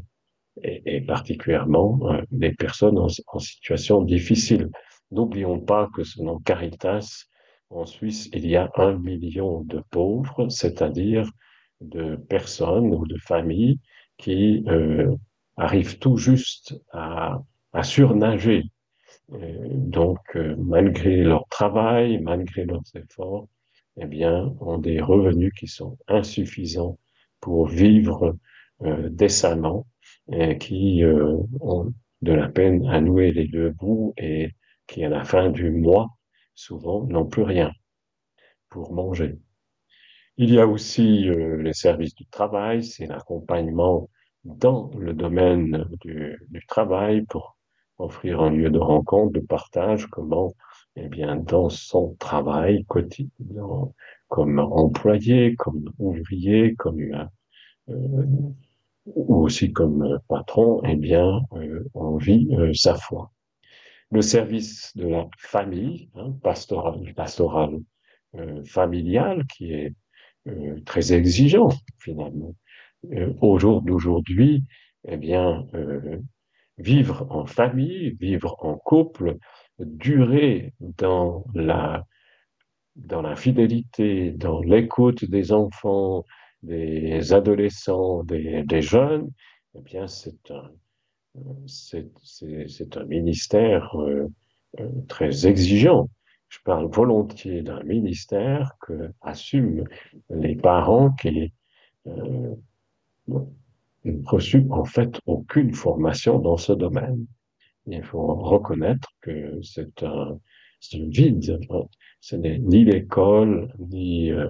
[0.63, 4.71] et, particulièrement euh, les personnes en, en situation difficile.
[5.13, 7.27] N'oublions pas que selon Caritas,
[7.71, 11.31] en Suisse, il y a un million de pauvres, c'est-à-dire
[11.81, 13.79] de personnes ou de familles
[14.19, 15.15] qui euh,
[15.57, 18.65] arrivent tout juste à, à surnager.
[19.33, 23.49] Euh, donc, euh, malgré leur travail, malgré leurs efforts,
[24.01, 26.99] eh bien, ont des revenus qui sont insuffisants
[27.41, 28.37] pour vivre
[29.11, 29.87] décemment
[30.33, 31.03] et qui
[31.61, 34.53] ont de la peine à nouer les deux bouts et
[34.87, 36.09] qui, à la fin du mois,
[36.61, 37.73] souvent n'ont plus rien
[38.69, 39.39] pour manger.
[40.37, 44.09] Il y a aussi euh, les services du travail, c'est l'accompagnement
[44.45, 47.57] dans le domaine du, travail pour
[47.99, 50.55] offrir un lieu de rencontre, de partage, comment,
[50.97, 53.69] eh bien, dans son travail quotidien,
[54.29, 57.01] comme employé, comme ouvrier, comme
[57.91, 58.25] euh,
[59.07, 63.31] ou aussi comme patron, eh bien, euh, on vit euh, sa foi.
[64.13, 67.01] Le service de la famille, hein, pastoral,
[68.37, 69.95] euh, familial, qui est
[70.49, 72.55] euh, très exigeant finalement.
[73.13, 74.65] Euh, au jour d'aujourd'hui,
[75.09, 75.67] eh bien,
[76.79, 79.39] vivre en famille, vivre en couple,
[79.79, 82.05] durer dans la
[82.97, 86.25] dans la fidélité, dans l'écoute des enfants,
[86.63, 89.31] des adolescents, des, des jeunes,
[89.75, 90.71] eh bien, c'est un,
[91.67, 94.29] c'est un ministère euh,
[95.09, 96.09] très exigeant.
[96.49, 99.85] Je parle volontiers d'un ministère que assument
[100.31, 101.53] les parents qui
[102.07, 102.55] euh,
[103.29, 103.53] n'ont
[104.25, 107.27] reçu en fait aucune formation dans ce domaine.
[107.87, 110.39] Il faut reconnaître que c'est un,
[110.95, 111.61] un, vide.
[112.21, 114.49] Ce n'est ni l'école, ni euh,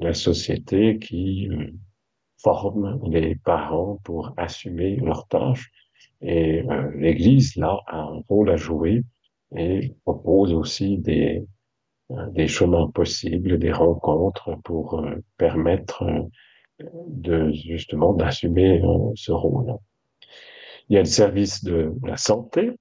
[0.00, 1.70] la société qui euh,
[2.38, 5.70] forme les parents pour assumer leurs tâches.
[6.22, 9.02] Et euh, l'Église, là, a un rôle à jouer
[9.56, 11.44] et propose aussi des,
[12.12, 16.04] euh, des chemins possibles, des rencontres pour euh, permettre
[17.08, 18.82] de justement d'assumer
[19.14, 19.76] ce rôle.
[20.88, 22.72] Il y a le service de la santé.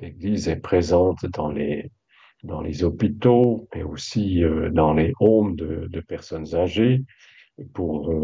[0.00, 1.90] L'Église est présente dans les
[2.44, 7.02] dans les hôpitaux et aussi dans les homes de, personnes âgées
[7.74, 8.14] pour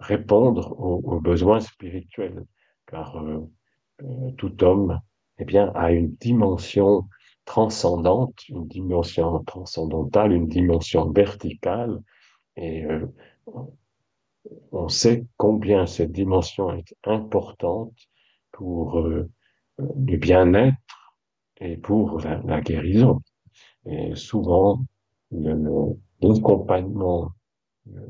[0.00, 2.44] répondre aux, besoins spirituels,
[2.86, 3.22] car
[4.36, 5.00] tout homme
[5.38, 7.08] eh bien, a une dimension
[7.44, 12.00] transcendante, une dimension transcendantale, une dimension verticale.
[12.56, 13.06] Et euh,
[14.72, 17.92] on sait combien cette dimension est importante
[18.52, 19.28] pour euh,
[19.78, 21.14] le bien-être
[21.60, 23.20] et pour la, la, guérison.
[23.86, 24.84] Et souvent,
[25.32, 27.32] l'accompagnement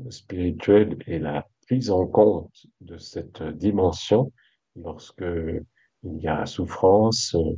[0.09, 4.31] spirituel et la prise en compte de cette dimension
[4.75, 5.23] lorsque
[6.03, 7.55] il y a souffrance, euh,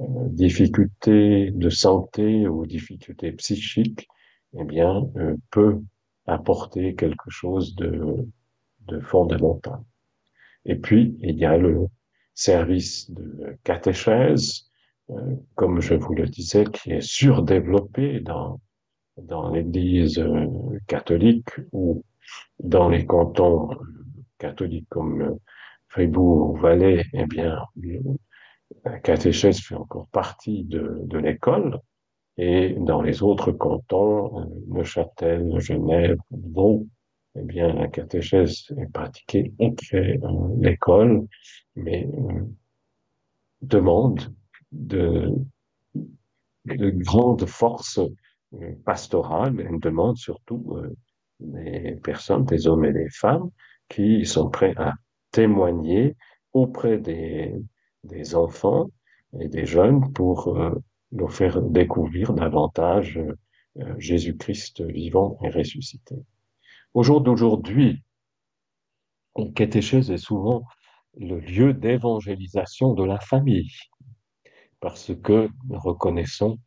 [0.00, 4.08] euh, difficulté de santé ou difficulté psychique,
[4.54, 5.80] eh bien, euh, peut
[6.26, 8.26] apporter quelque chose de,
[8.86, 9.80] de fondamental.
[10.64, 11.86] Et puis, il y a le
[12.34, 14.70] service de catéchèse,
[15.10, 18.60] euh, comme je vous le disais, qui est surdéveloppé dans,
[19.18, 20.46] dans l'Église euh,
[20.86, 22.04] catholique ou
[22.58, 23.68] dans les cantons
[24.38, 25.38] catholiques comme
[25.90, 27.58] Fribourg-Valais, eh bien,
[28.84, 31.78] la catéchèse fait encore partie de, l'école.
[32.36, 36.86] Et dans les autres cantons, euh, Neuchâtel, Genève, Vaud,
[37.36, 40.18] eh bien, la catéchèse est pratiquée après
[40.58, 41.26] l'école,
[41.76, 42.44] mais euh,
[43.62, 44.34] demande
[44.72, 45.34] de,
[46.66, 48.00] de grandes forces
[48.54, 50.96] euh, pastorales, elle demande surtout euh,
[51.40, 53.50] des personnes, des hommes et des femmes,
[53.88, 54.94] qui sont prêts à
[55.30, 56.16] témoigner
[56.52, 57.54] auprès des,
[58.34, 58.90] enfants
[59.38, 60.74] et des jeunes pour euh,
[61.12, 66.16] leur faire découvrir davantage euh, Jésus-Christ vivant et ressuscité.
[66.94, 68.02] Au jour d'aujourd'hui,
[69.54, 70.64] catéchèse est souvent
[71.18, 73.70] le lieu d'évangélisation de la famille,
[74.80, 76.58] parce que nous reconnaissons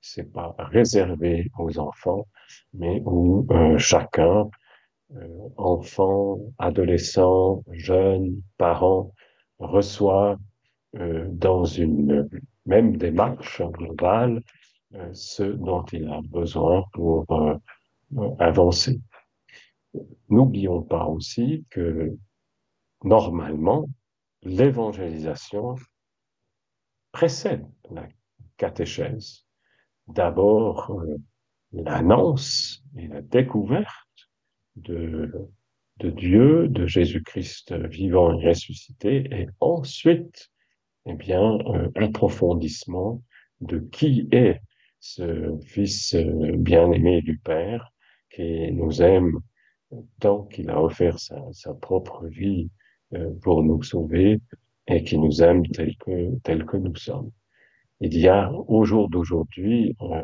[0.01, 2.27] c'est pas réservé aux enfants,
[2.73, 4.49] mais où euh, chacun,
[5.17, 9.15] euh, enfant, adolescent, jeune, parent,
[9.59, 10.39] reçoit
[10.97, 12.29] euh, dans une
[12.67, 14.43] même démarche globale
[15.13, 17.27] ce dont il a besoin pour
[18.39, 18.99] avancer.
[20.31, 22.17] N'oublions pas aussi que
[23.05, 23.87] normalement,
[24.43, 25.75] l'évangélisation
[27.13, 28.09] précède la
[28.57, 29.48] catéchèse
[30.09, 31.17] d'abord, euh,
[31.73, 33.89] l'annonce et la découverte
[34.77, 35.31] de,
[36.03, 40.51] Dieu, de Jésus-Christ vivant et ressuscité, et ensuite,
[41.07, 43.23] eh bien, un approfondissement
[43.61, 44.61] de qui est
[45.01, 47.93] ce Fils euh, bien-aimé du Père,
[48.31, 49.39] qui nous aime
[50.21, 52.71] tant qu'il a offert sa, sa propre vie
[53.15, 54.41] euh, pour nous sauver
[54.87, 57.31] et qui nous aime tel que, tel que nous sommes.
[58.01, 60.23] Il y a au jour d'aujourd'hui euh,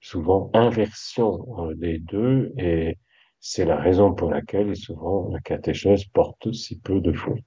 [0.00, 2.98] souvent inversion des deux et
[3.40, 7.44] c'est la raison pour laquelle souvent la catéchèse porte si peu de fruits.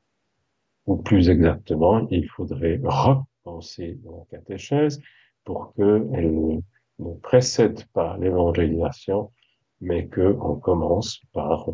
[0.86, 5.02] Ou plus exactement, il faudrait repenser la catéchèse
[5.44, 6.62] pour qu'elle
[7.00, 9.32] ne précède pas l'évangélisation,
[9.80, 11.70] mais qu'on commence par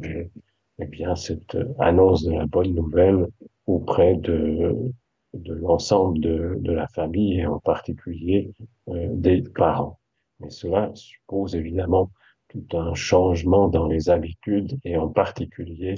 [0.80, 3.28] eh bien, cette annonce de la bonne nouvelle
[3.66, 4.94] auprès de,
[5.34, 8.54] de l'ensemble de, de, la famille et en particulier
[8.90, 10.00] euh, des parents.
[10.40, 12.12] Mais cela suppose évidemment
[12.50, 15.96] tout un changement dans les habitudes et en particulier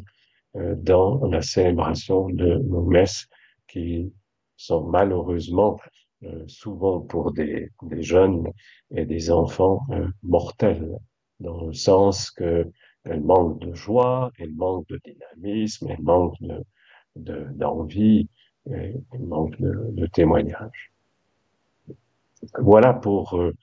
[0.55, 3.27] euh, dans la célébration de nos messes
[3.67, 4.11] qui
[4.57, 5.79] sont malheureusement
[6.23, 8.47] euh, souvent pour des, des, jeunes
[8.91, 9.85] et des enfants
[10.23, 10.97] mortels,
[11.39, 12.69] dans le sens que
[13.05, 16.37] elles manquent de joie, elles manquent de dynamisme, elles manquent
[17.15, 18.27] de, d'envie,
[18.71, 20.91] elles manquent de, de témoignage.
[22.59, 23.53] Voilà pour euh,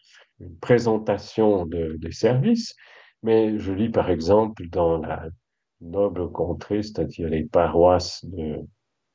[0.40, 2.74] une présentation de, des services,
[3.22, 5.26] mais je lis par exemple dans la
[5.80, 8.66] noble contrée, c'est-à-dire les paroisses de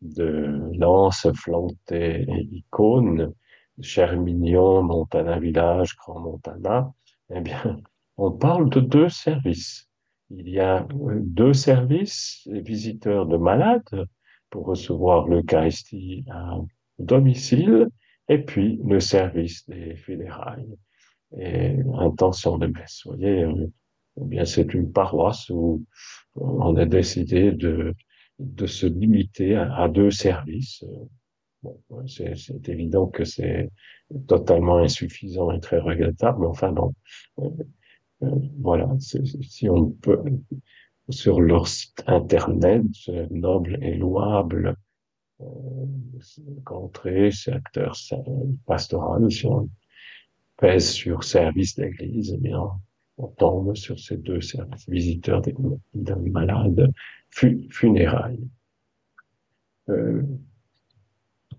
[0.01, 3.33] de Lens, Flanté et Icône,
[3.79, 6.91] Chermignon, Montana Village, Grand Montana,
[7.33, 7.79] eh bien,
[8.17, 9.89] on parle de deux services.
[10.29, 14.07] Il y a euh, deux services, les visiteurs de malades
[14.52, 16.60] pour recevoir l'Eucharistie à
[16.99, 17.88] domicile,
[18.30, 20.78] et puis le service des fédérailles
[21.38, 23.02] et intention de messe.
[23.06, 23.68] Vous voyez, euh,
[24.22, 25.84] eh bien, c'est une paroisse où
[26.36, 27.95] on a décidé de
[28.41, 30.84] de se limiter à, deux services.
[31.64, 33.70] Bon, c'est évident que c'est
[34.28, 36.93] totalement insuffisant et très regrettable, mais enfin bon,
[37.39, 37.49] euh,
[38.24, 40.20] euh, voilà, si on peut,
[41.10, 42.84] sur leur site internet,
[43.30, 44.76] noble et louable,
[45.41, 45.45] euh,
[46.66, 47.95] contrée, secteur
[48.66, 49.70] pastoral, si on
[50.58, 52.62] pèse sur service d'église, eh bien,
[53.18, 55.56] on tombe sur ces deux services, visiteurs des,
[56.30, 56.91] malades,
[57.30, 58.47] funérailles.
[59.89, 60.22] Euh,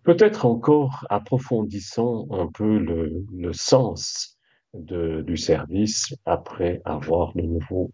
[0.05, 4.37] Peut-être encore approfondissons un peu le, le sens
[4.75, 7.93] du service après avoir de nouveau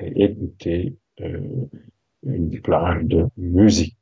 [0.00, 1.66] écouté euh,
[2.24, 3.97] une plage de musique.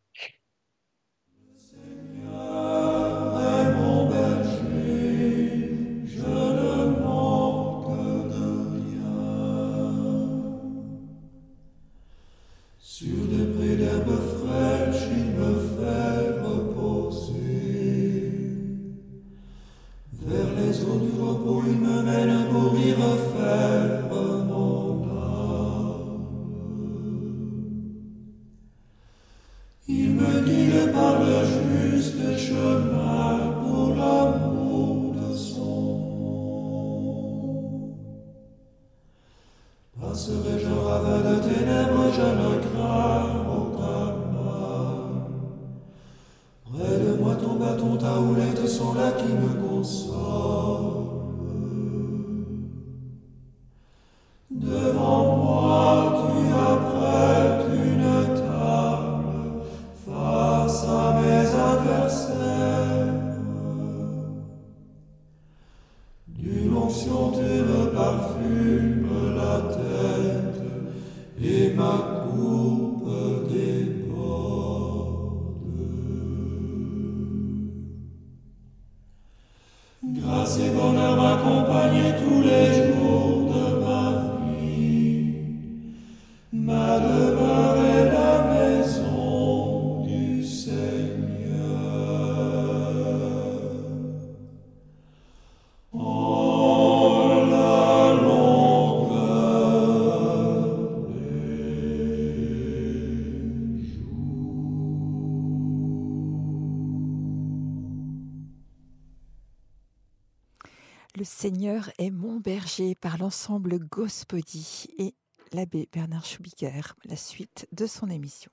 [111.39, 115.13] Seigneur est mon berger par l'ensemble Gospodi et
[115.53, 118.51] l'abbé Bernard Schubiger, la suite de son émission.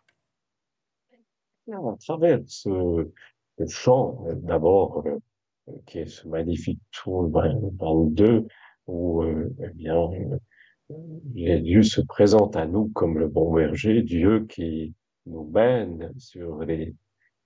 [1.72, 3.10] À travers ce,
[3.70, 8.48] chant, d'abord, euh, qui est ce magnifique tour 22,
[8.88, 10.10] où eh bien,
[10.90, 14.94] Dieu se présente à nous comme le bon berger, Dieu qui
[15.26, 16.94] nous mène sur les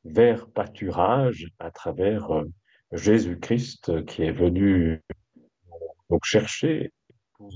[0.04, 2.44] verts pâturages à travers
[2.92, 5.04] Jésus-Christ qui est venu
[6.10, 6.94] donc chercher
[7.34, 7.52] pour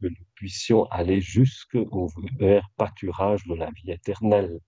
[0.00, 4.60] que nous puissions aller jusqu'au vert pâturage de la vie éternelle.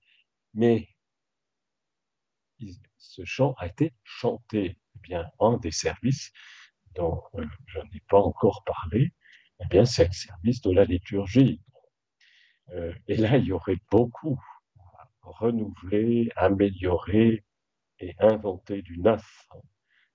[0.55, 0.89] Mais
[2.99, 4.79] ce chant a été chanté.
[4.97, 6.33] Eh bien, un des services
[6.95, 9.12] dont euh, je n'ai pas encore parlé,
[9.61, 11.61] eh bien, c'est le service de la liturgie.
[12.70, 14.39] Euh, et là, il y aurait beaucoup
[14.97, 17.45] à renouveler, améliorer
[17.99, 19.49] et inventer du neuf.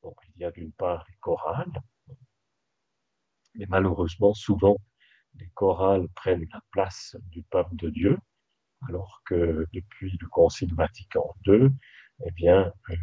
[0.04, 1.82] Donc, il y a d'une part les chorales,
[3.58, 4.78] mais malheureusement, souvent,
[5.36, 8.18] les chorales prennent la place du peuple de Dieu,
[8.88, 11.70] alors que depuis le Concile Vatican II,
[12.26, 12.96] eh bien, euh,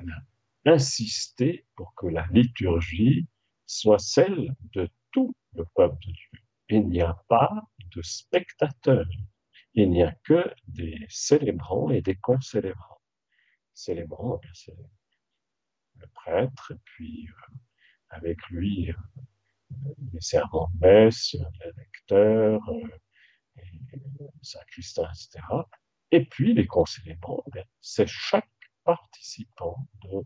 [0.00, 3.26] on a insisté pour que la liturgie
[3.66, 6.38] soit celle de tout le peuple de Dieu.
[6.68, 9.08] Il n'y a pas de spectateurs,
[9.74, 13.00] il n'y a que des célébrants et des concélébrants.
[13.74, 14.76] Célébrants, eh c'est
[15.96, 17.54] le prêtre, et puis euh,
[18.10, 19.22] avec lui euh,
[20.12, 22.60] les servants de messe, les lecteurs,
[23.56, 23.64] les
[24.42, 25.44] sacristains, etc.
[26.10, 28.48] Et puis les concélébrants, ben, c'est chaque
[28.84, 30.24] participant de,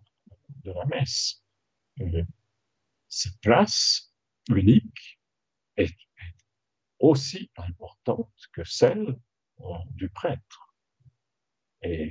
[0.64, 1.44] de la messe.
[3.08, 4.12] Cette place
[4.48, 5.20] unique
[5.76, 5.94] est,
[6.98, 9.18] aussi importante que celle
[9.90, 10.74] du prêtre.
[11.82, 12.10] Et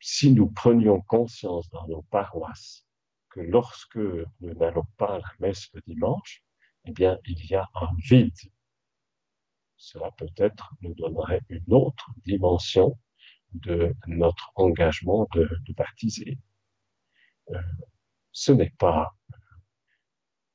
[0.00, 2.87] si nous prenions conscience dans nos paroisses
[3.38, 6.42] que lorsque nous n'allons pas à la messe le dimanche,
[6.84, 8.34] eh bien, il y a un vide
[9.78, 12.98] cela peut-être nous donnerait une autre dimension
[13.52, 16.38] de notre engagement de, baptiser.
[17.50, 17.62] Euh,
[18.32, 19.14] ce n'est pas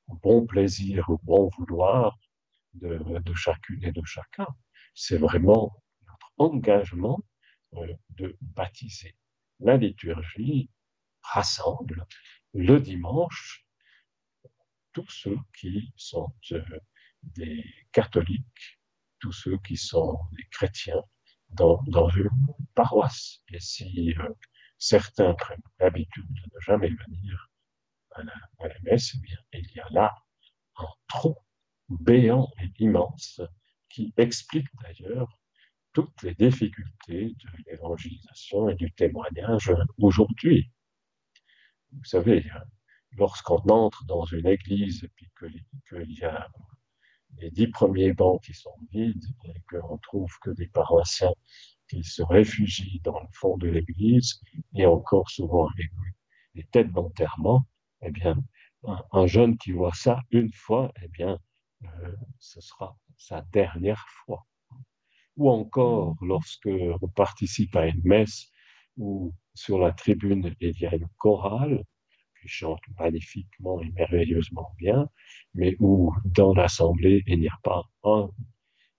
[0.07, 2.17] bon plaisir ou bon vouloir
[2.73, 2.99] de,
[3.33, 4.47] chacune et de chacun,
[4.93, 7.19] c'est vraiment notre engagement
[7.75, 9.15] euh, de baptiser.
[9.59, 10.69] La liturgie
[11.21, 12.05] rassemble
[12.53, 13.65] le dimanche
[14.93, 16.61] tous ceux qui sont euh,
[17.23, 18.79] des catholiques
[19.23, 21.01] tous ceux qui sont des chrétiens
[21.51, 22.29] dans, une
[22.75, 23.39] paroisse.
[23.47, 24.29] Et si euh,
[24.77, 27.49] certains prennent l'habitude de ne jamais venir
[28.11, 30.13] à la, à la messe, eh bien, il y a là
[30.75, 31.35] un trou
[31.87, 33.39] béant et immense
[33.87, 35.39] qui explique d'ailleurs
[35.93, 40.69] toutes les difficultés de l'évangélisation et du témoignage aujourd'hui.
[41.97, 42.45] Vous savez,
[43.17, 45.29] lorsqu'on entre dans une église et
[45.89, 46.47] qu'il y a
[47.37, 51.33] les dix premiers bancs qui sont vides et qu'on trouve que des paroissiens
[51.87, 54.39] qui se réfugient dans le fond de l'église
[54.75, 55.91] et encore souvent avec
[56.55, 57.65] des têtes d'enterrement,
[58.01, 58.35] eh bien,
[59.11, 61.39] un, jeune qui voit ça une fois, eh bien,
[61.83, 64.45] euh, ce sera sa dernière fois.
[65.37, 66.69] Ou encore, lorsque
[67.01, 68.51] on participe à une messe
[68.97, 71.83] où sur la tribune il y a une chorale,
[72.45, 75.09] chante magnifiquement et merveilleusement bien,
[75.53, 78.29] mais où dans l'assemblée, il n'y a pas un,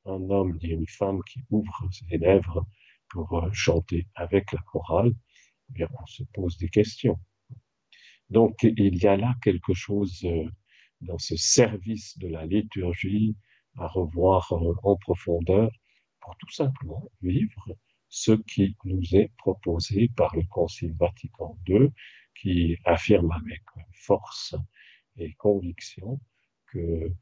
[0.06, 2.66] un homme ni une femme qui ouvre ses lèvres
[3.08, 5.12] pour euh, chanter avec la chorale,
[5.70, 7.18] eh bien, on se pose des questions.
[8.30, 10.48] Donc, il y a là quelque chose euh,
[11.00, 13.36] dans ce service de la liturgie
[13.76, 15.70] à revoir euh, en profondeur
[16.20, 17.76] pour tout simplement vivre
[18.14, 21.90] ce qui nous est proposé par le Concile Vatican II
[22.36, 24.54] qui affirme avec force
[25.16, 26.20] et conviction
[26.68, 27.12] que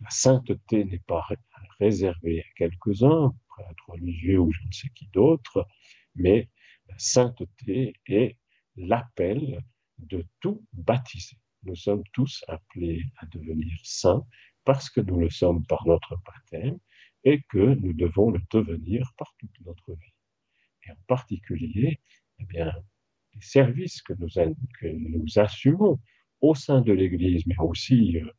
[0.00, 1.26] la sainteté n'est pas
[1.80, 5.66] réservée à quelques-uns, prêtres religieux ou je ne sais qui d'autre,
[6.16, 6.50] mais
[6.86, 8.36] la sainteté est
[8.76, 9.64] l'appel
[9.96, 11.38] de tout baptisé.
[11.62, 14.26] Nous sommes tous appelés à devenir saints
[14.64, 16.78] parce que nous le sommes par notre baptême
[17.24, 20.11] et que nous devons le devenir par toute notre vie.
[20.84, 22.00] Et en particulier,
[22.38, 22.72] eh bien,
[23.34, 24.28] les services que nous,
[24.80, 25.98] que nous assumons
[26.40, 28.30] au sein de l'Église, mais aussi euh,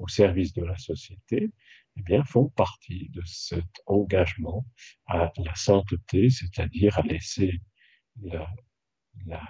[0.00, 1.50] au service de la société,
[1.96, 4.66] eh bien, font partie de cet engagement
[5.06, 7.60] à la sainteté, c'est-à-dire à laisser
[8.22, 8.48] la,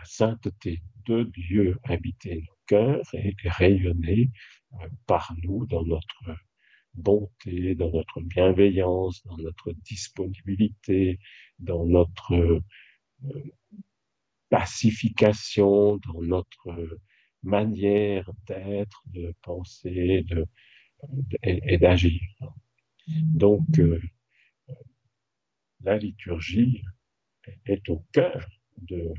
[0.04, 4.30] sainteté de Dieu habiter nos cœurs et, rayonner
[4.74, 6.36] euh, par nous dans notre
[6.94, 11.18] bonté, dans notre bienveillance, dans notre disponibilité,
[11.58, 12.60] dans notre euh,
[14.50, 16.98] pacification dans notre
[17.42, 20.46] manière d'être, de penser de,
[21.42, 22.20] et, d'agir.
[23.08, 24.00] Donc, euh,
[25.82, 26.82] la liturgie
[27.66, 29.12] est au cœur de,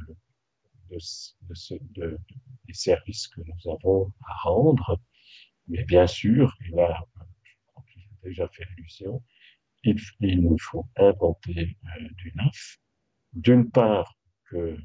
[0.90, 5.00] de, de ce, des services que nous avons à rendre
[5.68, 7.06] Mais bien sûr, et là,
[7.44, 9.22] je crois que j'ai déjà fait allusion,
[9.84, 12.78] il, nous faut inventer euh, du neuf.
[13.34, 14.18] D'une part,
[14.50, 14.78] que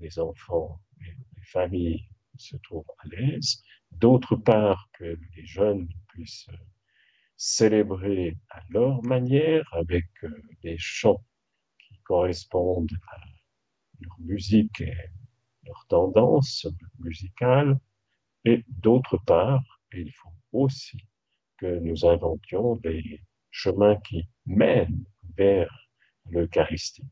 [0.00, 3.62] les enfants et les familles se trouvent à l'aise.
[3.92, 6.48] D'autre part, que les jeunes puissent
[7.36, 11.24] célébrer à leur manière avec euh, des chants
[11.78, 13.18] qui correspondent à
[14.00, 14.96] leur musique et
[15.64, 16.66] leur tendance
[16.98, 17.78] musicale.
[18.44, 19.62] Et d'autre part,
[19.92, 20.98] il faut aussi
[21.58, 25.04] que nous inventions des chemins qui mènent
[25.36, 25.88] vers
[26.30, 27.06] l'Eucharistie.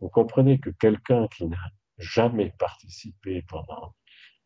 [0.00, 3.94] Vous comprenez que quelqu'un qui n'a jamais participé pendant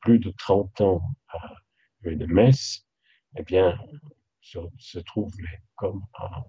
[0.00, 1.54] plus de 30 ans à
[2.02, 2.86] une messe,
[3.36, 3.78] eh bien,
[4.40, 5.32] se, trouve
[5.74, 6.44] comme un,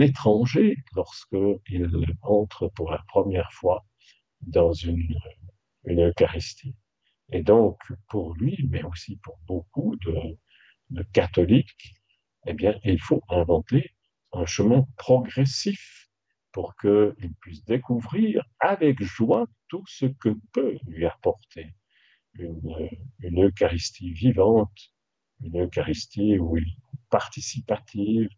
[0.00, 1.90] étranger lorsqu'il
[2.22, 3.86] entre pour la première fois
[4.40, 5.14] dans une
[5.86, 6.74] Eucharistie.
[7.32, 7.78] Et donc,
[8.08, 10.38] pour lui, mais aussi pour beaucoup de,
[10.90, 11.94] de catholiques,
[12.46, 13.94] eh bien, il faut inventer
[14.32, 16.08] un chemin progressif
[16.52, 21.74] pour qu'il puisse découvrir avec joie tout ce que peut lui apporter
[22.38, 24.92] une, Eucharistie vivante,
[25.42, 26.66] une Eucharistie où il
[27.10, 28.28] participative,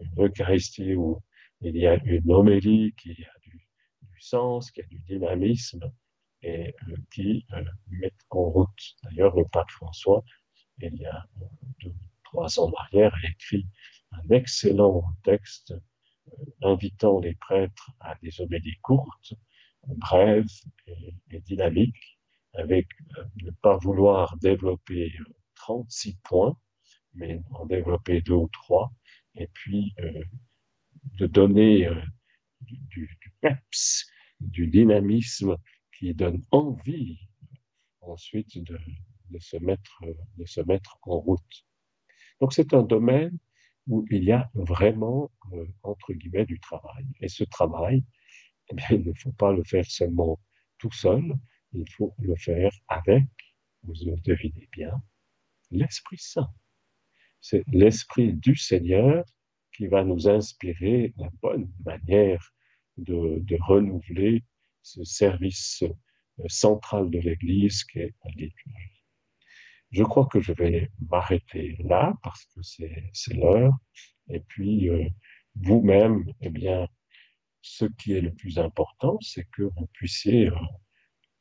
[0.00, 1.22] une Eucharistie où
[1.60, 3.68] il y a une homélie qui a du,
[4.02, 5.90] du sens, qui a du dynamisme
[6.42, 8.96] et euh, qui euh, met en route.
[9.02, 10.22] D'ailleurs, le pape François,
[10.80, 11.26] il y a
[11.80, 13.66] deux, trois ans en arrière, a écrit
[14.12, 19.34] un excellent texte euh, invitant les prêtres à des homélies courtes,
[19.86, 20.46] brèves
[20.86, 22.18] et, dynamiques,
[22.54, 25.12] avec euh, ne pas vouloir développer
[25.54, 26.56] 36 points,
[27.14, 28.92] mais en développer deux ou trois,
[29.34, 30.22] et puis euh,
[31.14, 32.00] de donner euh,
[32.60, 34.06] du, peps,
[34.40, 35.56] du dynamisme
[35.96, 37.18] qui donne envie
[38.00, 38.78] ensuite de,
[39.30, 40.00] de, se mettre,
[40.36, 41.66] de se mettre en route.
[42.40, 43.36] Donc c'est un domaine
[43.86, 47.06] où il y a vraiment, euh, entre guillemets, du travail.
[47.20, 48.04] Et ce travail,
[48.70, 50.38] eh il ne faut pas le faire seulement
[50.78, 51.34] tout seul,
[51.72, 53.24] il faut le faire avec,
[53.82, 55.02] vous devinez bien,
[55.70, 56.52] l'Esprit Saint.
[57.40, 59.24] C'est l'Esprit du Seigneur
[59.72, 62.52] qui va nous inspirer la bonne manière
[62.96, 64.44] de, renouveler
[64.82, 68.97] ce service euh, central de l'Église qui est la liturgie.
[69.90, 73.72] Je crois que je vais m'arrêter là parce que c'est l'heure.
[74.28, 75.08] Et puis, euh,
[75.56, 76.88] vous-même, eh bien,
[77.62, 80.54] ce qui est le plus important, c'est que vous puissiez euh,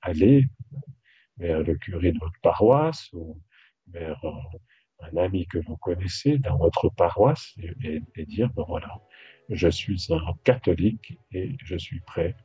[0.02, 0.46] aller
[1.38, 3.42] vers le curé de votre paroisse ou
[3.88, 9.02] vers euh, un ami que vous connaissez dans votre paroisse et, et, dire, ben voilà,
[9.50, 12.36] je suis un catholique et je suis prêt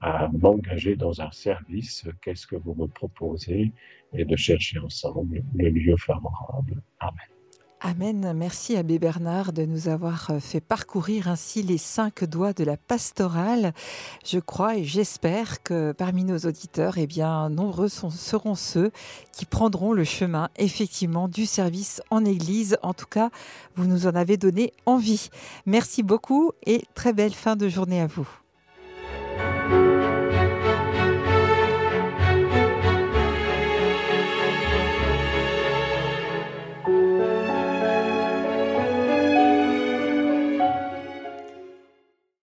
[0.00, 3.72] à m'engager dans un service, qu'est-ce que vous me proposez,
[4.12, 6.82] et de chercher ensemble le lieu favorable.
[7.00, 7.30] Amen.
[7.82, 8.34] Amen.
[8.36, 12.76] Merci Abbé Bernard de nous avoir euh, fait parcourir ainsi les cinq doigts de la
[12.76, 13.72] pastorale.
[14.22, 18.90] Je crois et j'espère que parmi nos auditeurs, eh bien, nombreux sont, seront ceux
[19.32, 22.76] qui prendront le chemin effectivement du service en Église.
[22.82, 23.30] En tout cas,
[23.76, 25.30] vous nous en avez donné envie.
[25.64, 28.39] Merci beaucoup et très belle fin de journée à vous.